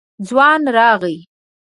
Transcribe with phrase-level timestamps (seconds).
[0.27, 1.15] ځوان راغی.